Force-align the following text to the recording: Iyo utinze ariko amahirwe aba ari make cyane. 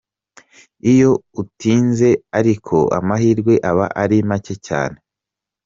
Iyo 0.91 1.11
utinze 1.41 2.09
ariko 2.39 2.75
amahirwe 2.99 3.53
aba 3.69 3.85
ari 4.01 4.17
make 4.29 4.55
cyane. 4.67 4.97